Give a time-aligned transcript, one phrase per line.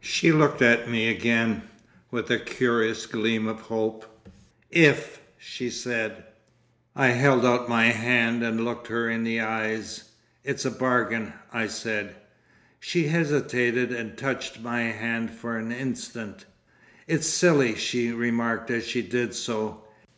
[0.00, 1.62] She looked at me again,
[2.10, 4.04] with a curious gleam of hope.
[4.70, 6.24] "If!" she said.
[6.94, 10.10] I held out my hand and looked her in the eyes.
[10.44, 12.16] "It's a bargain," I said.
[12.80, 16.44] She hesitated and touched my hand for an instant.
[17.06, 19.86] "It's silly," she remarked as she did so.